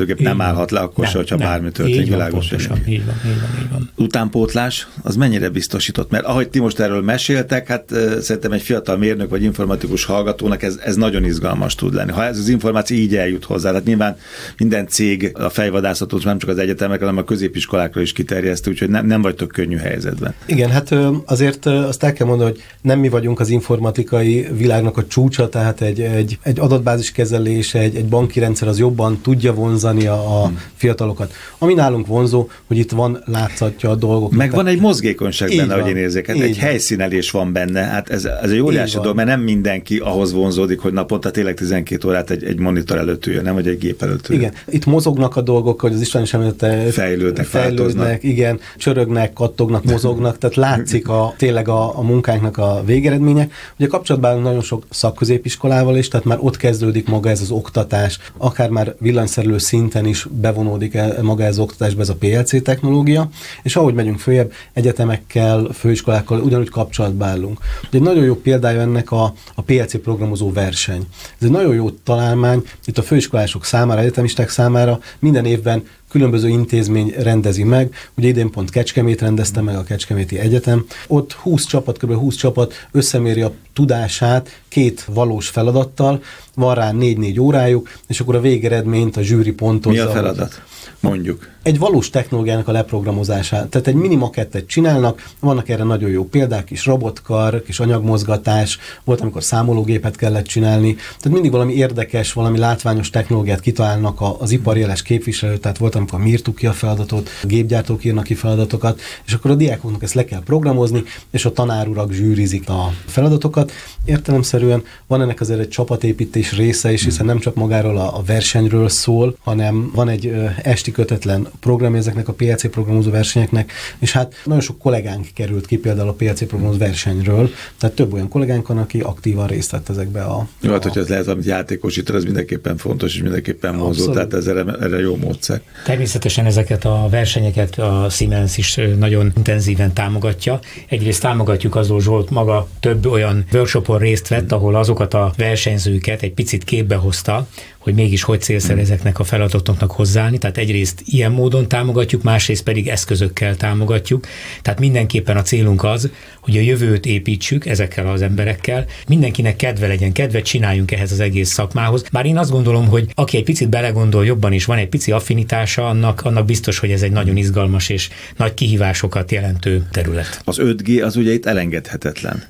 [0.00, 1.48] lélegeztetőgép nem állhat le akkor nem, se, hogyha nem.
[1.48, 2.48] bármi történik, világos.
[2.48, 3.90] Pontosan, így van, így van, így van.
[3.96, 6.10] Utánpótlás, az mennyire biztosított?
[6.10, 10.80] Mert ahogy ti most erről meséltek, hát szerintem egy fiatal mérnök vagy informatikus hallgatónak ez,
[10.84, 12.10] ez nagyon izgalmas tud lenni.
[12.12, 14.16] Ha ez az információ így eljut hozzá, hát nyilván
[14.58, 19.06] minden cég a fejvadászatot nem csak az egyetemekre, hanem a középiskolákra is kiterjesztő, úgyhogy nem,
[19.06, 20.34] nem vagytok könnyű helyzetben.
[20.46, 25.06] Igen, hát azért azt el kell mondani, hogy nem mi vagyunk az informatikai világnak a
[25.06, 29.89] csúcsa, tehát egy, egy, egy adatbázis kezelés, egy, egy banki rendszer az jobban tudja vonzani
[29.92, 30.58] vonzani a, a hmm.
[30.74, 31.32] fiatalokat.
[31.58, 34.32] Ami nálunk vonzó, hogy itt van látszatja a dolgok.
[34.32, 36.26] Meg van egy mozgékonyság benne, hogy én érzek.
[36.26, 36.64] Hát egy van.
[36.64, 37.80] helyszínelés van benne.
[37.80, 42.08] Hát ez, ez egy óriási dolog, mert nem mindenki ahhoz vonzódik, hogy naponta tényleg 12
[42.08, 44.44] órát egy, egy monitor előtt üljön, nem, vagy egy gép előtt üljön.
[44.44, 46.90] Igen, itt mozognak a dolgok, hogy az István is említette.
[46.90, 53.48] Fejlődnek, fejlődnek, igen, csörögnek, kattognak, mozognak, tehát látszik a, tényleg a, a munkánknak a végeredménye.
[53.78, 58.68] Ugye kapcsolatban nagyon sok szakközépiskolával is, tehát már ott kezdődik maga ez az oktatás, akár
[58.68, 63.28] már villanyszerelő szinten is bevonódik el maga ez oktatásba ez a PLC technológia,
[63.62, 67.58] és ahogy megyünk följebb, egyetemekkel, főiskolákkal ugyanúgy kapcsolatba állunk.
[67.90, 71.06] Egy nagyon jó példája ennek a, a PLC programozó verseny.
[71.38, 77.14] Ez egy nagyon jó találmány, itt a főiskolások számára, egyetemisták számára minden évben különböző intézmény
[77.18, 77.94] rendezi meg.
[78.16, 80.86] Ugye idén pont Kecskemét rendezte meg a Kecskeméti Egyetem.
[81.06, 82.12] Ott 20 csapat, kb.
[82.12, 86.22] 20 csapat összeméri a tudását két valós feladattal,
[86.54, 90.04] van rá 4-4 órájuk, és akkor a végeredményt a zsűri pontozza.
[90.04, 90.62] Mi a feladat?
[91.00, 91.48] Mondjuk.
[91.62, 93.68] Egy valós technológiának a leprogramozását.
[93.68, 99.20] Tehát egy mini makettet csinálnak, vannak erre nagyon jó példák, kis robotkar, kis anyagmozgatás, volt,
[99.20, 100.94] amikor számológépet kellett csinálni.
[100.94, 106.54] Tehát mindig valami érdekes, valami látványos technológiát kitalálnak az iparjeles képviselő, tehát volt, amikor mírtuk
[106.54, 110.42] ki a feladatot, a gépgyártók írnak ki feladatokat, és akkor a diákoknak ezt le kell
[110.42, 113.72] programozni, és a tanárurak zsűrizik a feladatokat.
[114.04, 119.36] Értelemszerűen van ennek azért egy csapatépítés része is, hiszen nem csak magáról a versenyről szól,
[119.40, 124.78] hanem van egy esti kötetlen program ezeknek a PLC programozó versenyeknek, és hát nagyon sok
[124.78, 129.46] kollégánk került ki például a PLC programozó versenyről, tehát több olyan kollégánk van, aki aktívan
[129.46, 130.48] részt vett ezekbe a...
[130.60, 134.46] Jó, hát hogyha ez lehet, amit játékosítani, ez mindenképpen fontos, és mindenképpen vonzó, tehát ez
[134.46, 135.60] erre, erre jó módszer.
[135.84, 140.60] Természetesen ezeket a versenyeket a Siemens is nagyon intenzíven támogatja.
[140.88, 146.32] Egyrészt támogatjuk azról Zsolt maga több olyan workshopon részt vett, ahol azokat a versenyzőket egy
[146.32, 147.46] picit képbe hozta,
[147.80, 148.80] hogy mégis hogy célszer hmm.
[148.80, 150.38] ezeknek a feladatoknak hozzáállni.
[150.38, 154.26] Tehát egyrészt ilyen módon támogatjuk, másrészt pedig eszközökkel támogatjuk.
[154.62, 158.86] Tehát mindenképpen a célunk az, hogy a jövőt építsük ezekkel az emberekkel.
[159.08, 162.04] Mindenkinek kedve legyen, kedvet csináljunk ehhez az egész szakmához.
[162.12, 165.88] Bár én azt gondolom, hogy aki egy picit belegondol jobban is, van egy pici affinitása,
[165.88, 170.40] annak, annak biztos, hogy ez egy nagyon izgalmas és nagy kihívásokat jelentő terület.
[170.44, 172.44] Az 5G az ugye itt elengedhetetlen.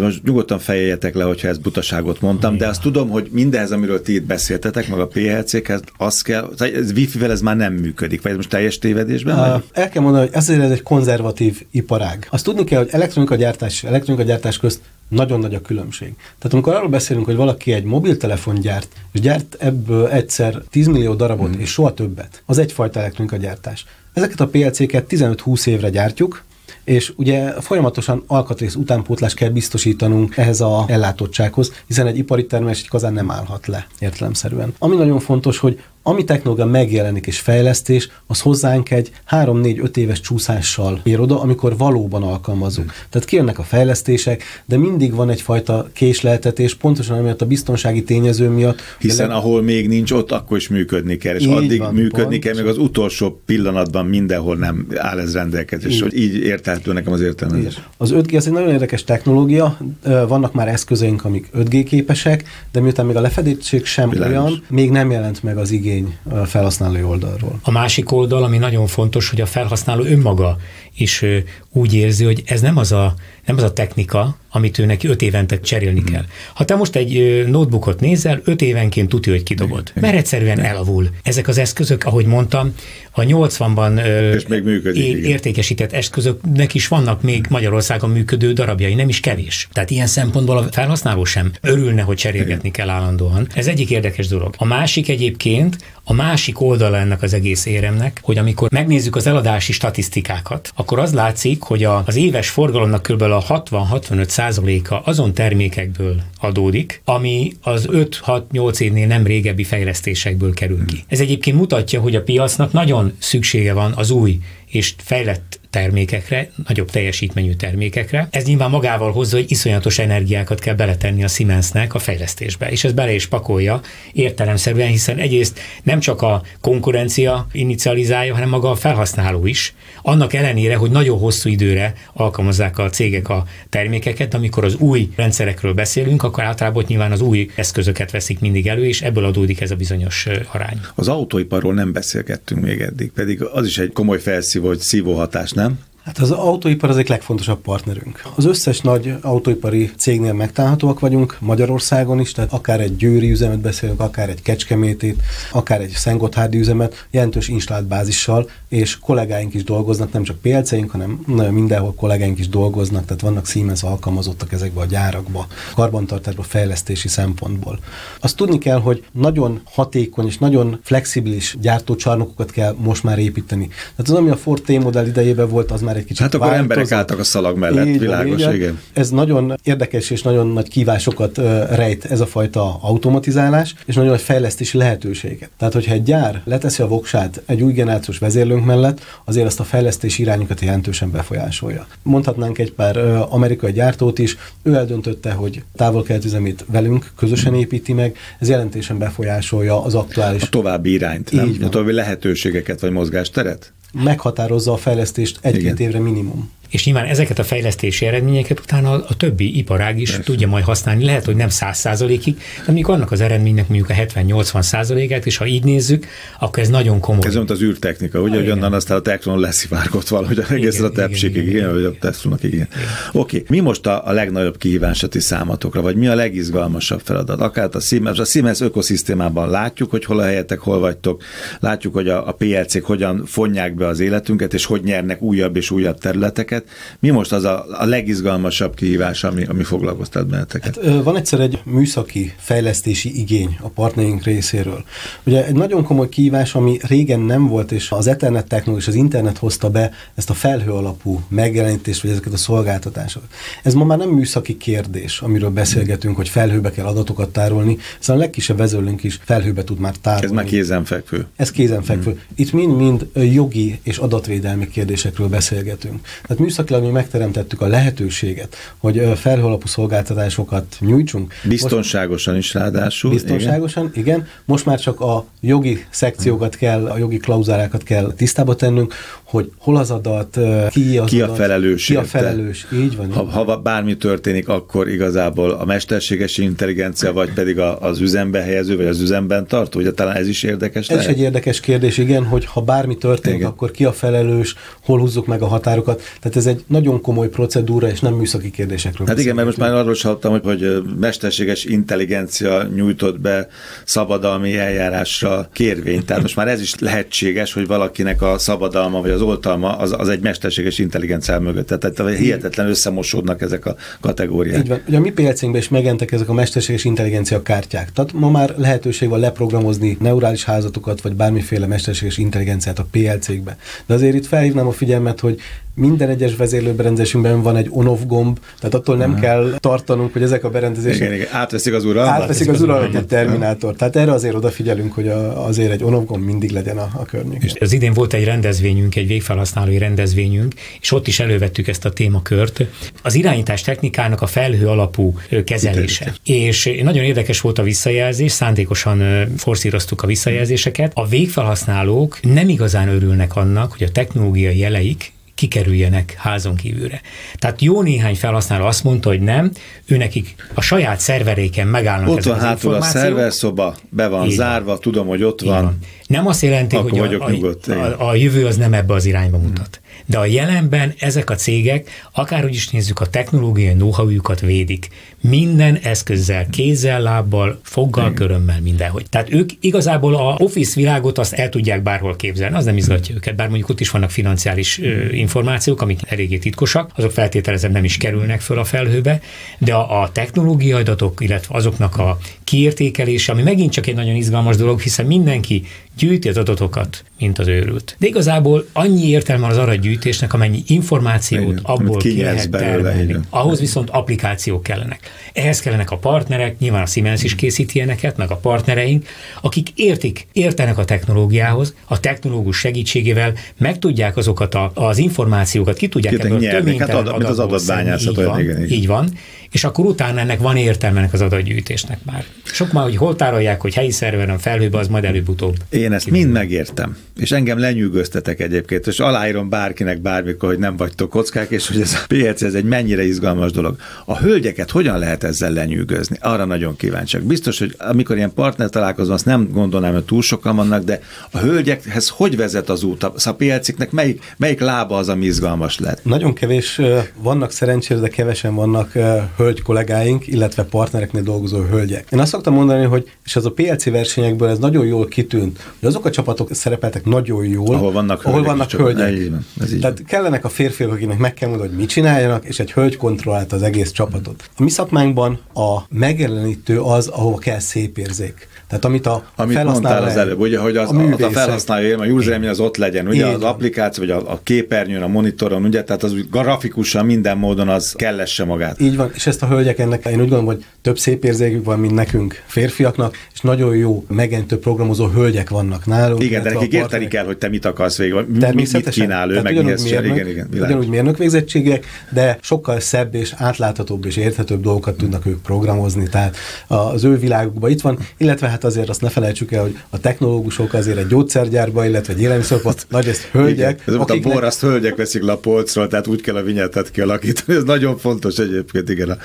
[0.00, 4.14] Most nyugodtan fejeljetek le, hogyha ezt butaságot mondtam, de azt tudom, hogy mindez, amiről ti
[4.14, 8.36] itt beszéltetek, meg a PLC-hez, az kell, ez Wi-Fi-vel ez már nem működik, vagy ez
[8.36, 9.38] most teljes tévedésben?
[9.38, 12.26] Uh, el kell mondani, hogy ez egy konzervatív iparág.
[12.30, 16.14] Azt tudni kell, hogy elektronikagyártás elektronikagyártás közt nagyon nagy a különbség.
[16.38, 21.14] Tehát amikor arról beszélünk, hogy valaki egy mobiltelefon gyárt, és gyárt ebből egyszer 10 millió
[21.14, 21.60] darabot, mm.
[21.60, 23.84] és soha többet, az egyfajta elektronikagyártás.
[24.12, 26.42] Ezeket a PLC-ket 15-20 évre gyártjuk,
[26.84, 32.88] és ugye folyamatosan alkatrész utánpótlást kell biztosítanunk ehhez a ellátottsághoz, hiszen egy ipari termelés egy
[32.88, 34.74] kazán nem állhat le értelemszerűen.
[34.78, 41.00] Ami nagyon fontos, hogy ami technológia megjelenik és fejlesztés, az hozzánk egy 3-4-5 éves csúszással
[41.02, 42.90] ér oda, amikor valóban alkalmazunk.
[42.90, 43.00] Hmm.
[43.10, 48.80] Tehát kijönnek a fejlesztések, de mindig van egyfajta késleltetés, pontosan amiatt a biztonsági tényező miatt.
[48.98, 49.34] Hiszen le...
[49.34, 52.42] ahol még nincs ott, akkor is működni kell, és így addig van, működni pont.
[52.42, 56.02] kell, még az utolsó pillanatban mindenhol nem áll ez rendelkezés.
[56.02, 57.80] Így, így érthető nekem az értelmezés.
[57.96, 63.06] Az 5G az egy nagyon érdekes technológia, vannak már eszközeink, amik 5G képesek, de miután
[63.06, 64.34] még a lefedettség sem Bilányos.
[64.34, 67.60] olyan, még nem jelent meg az igény igény a felhasználói oldalról.
[67.62, 70.56] A másik oldal, ami nagyon fontos, hogy a felhasználó önmaga
[70.96, 71.24] is
[71.72, 73.14] úgy érzi, hogy ez nem az a,
[73.46, 76.12] nem az a technika, amit ő neki öt évente cserélni hmm.
[76.12, 76.24] kell.
[76.54, 79.92] Ha te most egy notebookot nézel, öt évenként tudja, hogy kidobod.
[80.00, 81.08] Mert egyszerűen elavul.
[81.22, 82.74] Ezek az eszközök, ahogy mondtam,
[83.10, 89.08] a 80-ban És még működik, é- értékesített eszközöknek is vannak még Magyarországon működő darabjai, nem
[89.08, 89.68] is kevés.
[89.72, 93.46] Tehát ilyen szempontból a felhasználó sem örülne, hogy cserélgetni kell állandóan.
[93.54, 94.54] Ez egyik érdekes dolog.
[94.58, 99.72] A másik egyébként, a másik oldala ennek az egész éremnek, hogy amikor megnézzük az eladási
[99.72, 103.22] statisztikákat, akkor az látszik, hogy a, az éves forgalomnak kb.
[103.22, 111.04] a 60-65 százaléka azon termékekből adódik, ami az 5-6-8 évnél nem régebbi fejlesztésekből kerül ki.
[111.08, 116.90] Ez egyébként mutatja, hogy a piacnak nagyon szüksége van az új és fejlett termékekre, nagyobb
[116.90, 118.28] teljesítményű termékekre.
[118.30, 122.92] Ez nyilván magával hozza, hogy iszonyatos energiákat kell beletenni a Siemensnek a fejlesztésbe, és ez
[122.92, 123.80] bele is pakolja
[124.12, 129.74] értelemszerűen, hiszen egyrészt nem csak a konkurencia inicializálja, hanem maga a felhasználó is.
[130.02, 135.72] Annak ellenére, hogy nagyon hosszú időre alkalmazzák a cégek a termékeket, amikor az új rendszerekről
[135.72, 139.76] beszélünk, akkor általában nyilván az új eszközöket veszik mindig elő, és ebből adódik ez a
[139.76, 140.80] bizonyos arány.
[140.94, 145.50] Az autóiparról nem beszélgettünk még eddig, pedig az is egy komoly felszívó, hogy szívó hatás,
[145.62, 145.78] nem?
[146.04, 148.22] Hát az autóipar az egy legfontosabb partnerünk.
[148.34, 154.00] Az összes nagy autóipari cégnél megtalálhatóak vagyunk, Magyarországon is, tehát akár egy győri üzemet beszélünk,
[154.00, 155.22] akár egy kecskemétét,
[155.52, 161.10] akár egy szentgotthárdi üzemet, jelentős installált bázissal, és kollégáink is dolgoznak, nem csak PLC-ink, hanem
[161.50, 167.78] mindenhol kollégáink is dolgoznak, tehát vannak Siemens alkalmazottak ezekbe a gyárakba, karbantartásba, fejlesztési szempontból.
[168.20, 173.66] Azt tudni kell, hogy nagyon hatékony és nagyon flexibilis gyártócsarnokokat kell most már építeni.
[173.68, 176.70] Tehát az, ami a Ford T-modell idejében volt, az már egy kicsit Hát akkor változott.
[176.70, 178.54] emberek álltak a szalag mellett, így, világos, igen.
[178.54, 178.80] igen.
[178.92, 181.36] Ez nagyon érdekes és nagyon nagy kívásokat
[181.70, 185.50] rejt ez a fajta automatizálás, és nagyon nagy fejlesztési lehetőséget.
[185.58, 188.18] Tehát, hogyha egy gyár leteszi a voksát egy új generációs
[188.62, 191.86] vezérlőnk mellett, azért azt a fejlesztési irányokat jelentősen befolyásolja.
[192.02, 192.96] Mondhatnánk egy pár
[193.28, 199.84] amerikai gyártót is, ő eldöntötte, hogy távol üzemét velünk közösen építi meg, ez jelentésen befolyásolja
[199.84, 200.42] az aktuális...
[200.42, 201.56] A további irányt, nem?
[201.62, 203.72] A további lehetőségeket vagy mozgásteret?
[204.04, 209.16] meghatározza a fejlesztést egy-két évre minimum és nyilván ezeket a fejlesztési eredményeket utána a, a
[209.16, 210.24] többi iparág is Persze.
[210.24, 211.04] tudja majd használni.
[211.04, 215.36] Lehet, hogy nem 100 százalékig, de mondjuk annak az eredménynek mondjuk a 70-80 százalékát, és
[215.36, 216.06] ha így nézzük,
[216.38, 217.26] akkor ez nagyon komoly.
[217.26, 221.72] Ez az űrtechnika, ugye, hogy onnan aztán a Teknon leszivárgott valahogy egészen a tepségig, igen,
[221.72, 222.54] vagy a Teslónak, igen.
[222.54, 222.68] igen.
[223.12, 223.56] Oké, okay.
[223.56, 227.40] mi most a, a legnagyobb kihívás a ti számatokra, vagy mi a legizgalmasabb feladat?
[227.40, 231.22] Akár a Siemens, a Siemens ökoszisztémában látjuk, hogy hol a helyetek, hol vagytok,
[231.60, 235.70] látjuk, hogy a, a PLC-k hogyan fonják be az életünket, és hogy nyernek újabb és
[235.70, 236.98] újabb területeket, benneteket.
[237.00, 240.78] Mi most az a, a legizgalmasabb kihívás, ami, ami foglalkoztat benneteket?
[240.84, 244.84] Hát, van egyszer egy műszaki fejlesztési igény a partnerink részéről.
[245.24, 248.94] Ugye egy nagyon komoly kihívás, ami régen nem volt, és az Ethernet technológia és az
[248.94, 253.28] internet hozta be ezt a felhő alapú megjelenítést, vagy ezeket a szolgáltatásokat.
[253.62, 258.18] Ez ma már nem műszaki kérdés, amiről beszélgetünk, hogy felhőbe kell adatokat tárolni, hiszen a
[258.18, 260.26] legkisebb vezőlünk is felhőbe tud már tárolni.
[260.26, 261.26] Ez már kézenfekvő.
[261.36, 262.10] Ez kézenfekvő.
[262.10, 262.20] Hmm.
[262.34, 266.00] Itt mind-mind jogi és adatvédelmi kérdésekről beszélgetünk.
[266.22, 271.34] Tehát műszakilag mi megteremtettük a lehetőséget, hogy felhőalapú szolgáltatásokat nyújtsunk.
[271.44, 273.10] Biztonságosan is ráadásul.
[273.10, 274.04] Biztonságosan, igen.
[274.04, 274.26] igen.
[274.44, 279.76] Most már csak a jogi szekciókat kell, a jogi klauzálákat kell tisztába tennünk, hogy hol
[279.76, 280.38] az adat,
[280.70, 281.84] ki az ki adat, a felelős.
[281.84, 283.12] Ki a felelős, így van.
[283.12, 288.76] Ha, ha bármi történik, akkor igazából a mesterséges intelligencia, vagy pedig a, az üzembe helyező,
[288.76, 291.12] vagy az üzemben tartó, ugye talán ez is érdekes Ez lehet?
[291.12, 293.50] egy érdekes kérdés, igen, hogy ha bármi történik, igen.
[293.50, 296.02] akkor ki a felelős, hol húzzuk meg a határokat.
[296.20, 299.06] Tehát ez egy nagyon komoly procedúra, és nem műszaki kérdésekről.
[299.06, 303.48] Hát igen, mert most már arról is hallottam, hogy, hogy mesterséges intelligencia nyújtott be
[303.84, 306.06] szabadalmi eljárásra kérvényt.
[306.06, 310.08] Tehát most már ez is lehetséges, hogy valakinek a szabadalma vagy az oltalma az, az
[310.08, 311.66] egy mesterséges intelligencia mögött.
[311.66, 314.58] Tehát hihetetlen összemosódnak ezek a kategóriák.
[314.58, 314.80] Így van.
[314.88, 317.92] Ugye a mi piacunkban is megentek ezek a mesterséges intelligencia kártyák.
[317.92, 323.56] Tehát ma már lehetőség van leprogramozni neurális házatokat, vagy bármiféle mesterséges intelligenciát a PLC-kbe.
[323.86, 325.40] De azért itt felhívnám a figyelmet, hogy
[325.74, 329.24] minden egyes vezérlőberendezésünkben van egy on-off gomb, tehát attól nem uh-huh.
[329.24, 331.00] kell tartanunk, hogy ezek a berendezések...
[331.00, 331.26] Igen, igen.
[331.30, 332.22] Átveszik az uralmat.
[332.22, 333.74] Átveszik az uralmat egy terminátor.
[333.74, 337.42] Tehát erre azért odafigyelünk, hogy a, azért egy on-off gomb mindig legyen a, a környéken.
[337.42, 341.90] És az idén volt egy rendezvényünk, egy végfelhasználói rendezvényünk, és ott is elővettük ezt a
[341.90, 342.64] témakört.
[343.02, 346.14] Az irányítás technikának a felhő alapú kezelése.
[346.24, 350.92] És nagyon érdekes volt a visszajelzés, szándékosan forszíroztuk a visszajelzéseket.
[350.94, 357.00] A végfelhasználók nem igazán örülnek annak, hogy a technológiai jeleik kikerüljenek házon kívülre.
[357.34, 359.50] Tehát jó néhány felhasználó azt mondta, hogy nem,
[359.86, 364.66] ő nekik a saját szerveréken megállnak Ott van hátul a szerverszoba, be van Így zárva,
[364.66, 364.80] van.
[364.80, 365.62] tudom, hogy ott van.
[365.62, 365.78] van.
[366.06, 369.38] Nem azt jelenti, Akkor hogy a, nyugodt, a, a jövő az nem ebbe az irányba
[369.38, 369.80] mutat.
[370.06, 373.92] De a jelenben ezek a cégek, akárhogy is nézzük, a technológiai know
[374.40, 374.88] védik.
[375.20, 379.06] Minden eszközzel, kézzel, lábbal, foggal, körömmel, mindenhogy.
[379.08, 383.36] Tehát ők igazából a office világot azt el tudják bárhol képzelni, az nem izgatja őket,
[383.36, 387.96] bár mondjuk ott is vannak financiális ö, információk, amik eléggé titkosak, azok feltételezem nem is
[387.96, 389.20] kerülnek föl a felhőbe,
[389.58, 394.56] de a, a technológiai adatok, illetve azoknak a kiértékelése, ami megint csak egy nagyon izgalmas
[394.56, 395.64] dolog, hiszen mindenki
[395.98, 397.96] gyűjti az adatokat, mint az őrült.
[397.98, 403.16] De igazából annyi értelme az adatgyűjtésnek, amennyi információt igen, abból ki lehet termelni.
[403.30, 405.00] Ahhoz viszont applikációk kellenek.
[405.32, 409.06] Ehhez kellenek a partnerek, nyilván a Siemens is készít ilyeneket, meg a partnereink,
[409.40, 415.88] akik értik, értenek a technológiához, a technológus segítségével meg tudják azokat a, az információkat, ki
[415.88, 418.18] tudják ebből több hát adat, mint az adatbányászat.
[418.18, 418.78] Így, van, igen, igen.
[418.78, 419.10] így van,
[419.52, 422.24] és akkor utána ennek van értelme ennek az adatgyűjtésnek már.
[422.42, 426.32] Sok már, hogy hol tárolják, hogy helyi szerveren, felhőbe, az majd előbb-utóbb Én ezt mind
[426.32, 431.80] megértem, és engem lenyűgöztetek egyébként, és aláírom bárkinek bármikor, hogy nem vagytok kockák, és hogy
[431.80, 433.76] ez a PLC ez egy mennyire izgalmas dolog.
[434.04, 436.16] A hölgyeket hogyan lehet ezzel lenyűgözni?
[436.20, 437.22] Arra nagyon kíváncsiak.
[437.22, 441.38] Biztos, hogy amikor ilyen partner találkozom, azt nem gondolnám, hogy túl sokan vannak, de a
[441.38, 443.02] hölgyekhez hogy vezet az út?
[443.02, 446.04] A PLC-nek melyik, melyik lába az, ami izgalmas lehet?
[446.04, 446.80] Nagyon kevés
[447.16, 448.92] vannak szerencsére, de kevesen vannak
[449.42, 452.06] hölgy kollégáink, illetve partnereknél dolgozó hölgyek.
[452.10, 455.88] Én azt szoktam mondani, hogy és ez a PLC versenyekből ez nagyon jól kitűnt, hogy
[455.88, 458.50] azok a csapatok szerepeltek nagyon jól, ahol vannak ahol hölgyek.
[458.50, 459.20] Vannak hölgyek.
[459.20, 460.06] Így van, ez így Tehát van.
[460.06, 463.62] kellenek a férfiak, akinek meg kell mondani, hogy mit csináljanak, és egy hölgy kontrollálta az
[463.62, 464.50] egész csapatot.
[464.56, 468.48] A mi szakmánkban a megjelenítő az, ahova kell szép érzék.
[468.72, 472.12] Tehát amit a amit felhasználó az előbb, ugye, hogy az, a, a felhasználó élmény, a
[472.12, 476.02] user az ott legyen, ugye az applikáció, vagy a, a képernyőn, a monitoron, ugye, tehát
[476.02, 478.80] az grafikusan minden módon az kellesse magát.
[478.80, 481.78] Így van, és ezt a hölgyek ennek, én úgy gondolom, hogy több szép érzékük van,
[481.78, 486.22] mint nekünk férfiaknak, és nagyon jó megentő programozó hölgyek vannak nálunk.
[486.22, 489.82] Igen, de nekik érteni kell, hogy te mit akarsz végül, mit, kínál ő, meg mihez
[489.82, 495.26] mérnök, igen, igen, ugyanúgy mérnök végzettségek, de sokkal szebb és átláthatóbb és érthetőbb dolgokat tudnak
[495.26, 499.62] ők programozni, tehát az ő világukban itt van, illetve hát azért azt ne felejtsük el,
[499.62, 503.80] hogy a technológusok azért egy gyógyszergyárba, illetve egy élelmiszerban nagyrészt hölgyek.
[503.82, 503.94] Igen.
[503.94, 504.32] Ez akiknek...
[504.32, 507.58] a bor, azt hölgyek veszik le a polcról, tehát úgy kell a vinyettet kialakítani.
[507.58, 509.10] Ez nagyon fontos egyébként, igen.
[509.10, 509.16] A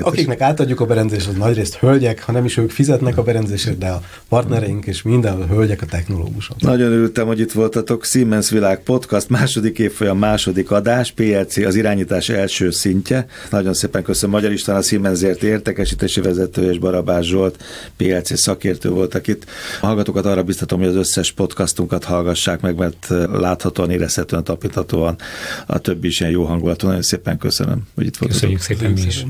[0.00, 3.88] akiknek átadjuk a berendezést, az nagyrészt hölgyek, ha nem is ők fizetnek a berendezésért, de
[3.88, 6.60] a partnereink és minden a hölgyek a technológusok.
[6.60, 8.04] Nagyon örültem, hogy itt voltatok.
[8.04, 13.26] Siemens Világ Podcast, második évfolyam, második adás, PLC az irányítás első szintje.
[13.50, 17.64] Nagyon szépen köszönöm Magyar István, a Siemensért értekesítési vezető és Barabás Zsolt,
[17.96, 19.44] PLC szakértő voltak itt.
[19.80, 25.16] A hallgatókat arra biztatom, hogy az összes podcastunkat hallgassák meg, mert láthatóan, érezhetően, tapinthatóan
[25.66, 26.86] a többi is ilyen jó hangulatú.
[26.86, 28.40] Nagyon szépen köszönöm, hogy itt voltatok.
[28.40, 29.26] Köszönjük szépen mi is.